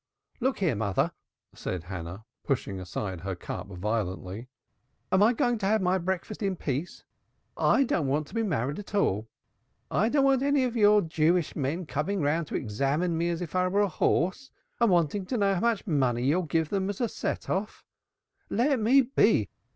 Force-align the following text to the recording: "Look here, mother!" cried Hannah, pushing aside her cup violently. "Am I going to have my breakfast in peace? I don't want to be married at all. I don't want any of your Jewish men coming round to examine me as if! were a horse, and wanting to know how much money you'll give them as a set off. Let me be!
"Look 0.39 0.57
here, 0.57 0.73
mother!" 0.73 1.11
cried 1.55 1.83
Hannah, 1.83 2.25
pushing 2.43 2.79
aside 2.79 3.21
her 3.21 3.35
cup 3.35 3.67
violently. 3.67 4.47
"Am 5.11 5.21
I 5.21 5.31
going 5.31 5.59
to 5.59 5.67
have 5.67 5.79
my 5.79 5.99
breakfast 5.99 6.41
in 6.41 6.55
peace? 6.55 7.03
I 7.55 7.83
don't 7.83 8.07
want 8.07 8.25
to 8.25 8.33
be 8.33 8.41
married 8.41 8.79
at 8.79 8.95
all. 8.95 9.27
I 9.91 10.09
don't 10.09 10.25
want 10.25 10.41
any 10.41 10.63
of 10.63 10.75
your 10.75 11.03
Jewish 11.03 11.55
men 11.55 11.85
coming 11.85 12.19
round 12.19 12.47
to 12.47 12.55
examine 12.55 13.15
me 13.15 13.29
as 13.29 13.43
if! 13.43 13.53
were 13.53 13.79
a 13.81 13.87
horse, 13.89 14.49
and 14.79 14.89
wanting 14.89 15.23
to 15.27 15.37
know 15.37 15.53
how 15.53 15.61
much 15.61 15.85
money 15.85 16.23
you'll 16.23 16.47
give 16.47 16.69
them 16.69 16.89
as 16.89 16.99
a 16.99 17.07
set 17.07 17.47
off. 17.47 17.85
Let 18.49 18.79
me 18.79 19.01
be! 19.03 19.51